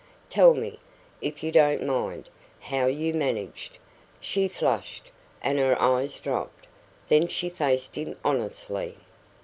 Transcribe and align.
Tell 0.31 0.55
me, 0.55 0.79
if 1.21 1.43
you 1.43 1.51
don't 1.51 1.85
mind, 1.85 2.27
how 2.59 2.87
you 2.87 3.13
managed?" 3.13 3.77
She 4.19 4.47
flushed, 4.47 5.11
and 5.43 5.59
her 5.59 5.79
eyes 5.79 6.19
dropped; 6.19 6.65
then 7.07 7.27
she 7.27 7.51
faced 7.51 7.95
him 7.99 8.15
honestly. 8.25 8.97